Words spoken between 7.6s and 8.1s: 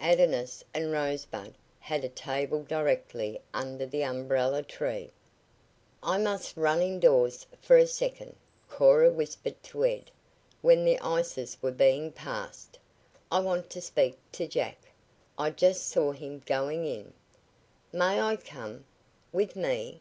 for a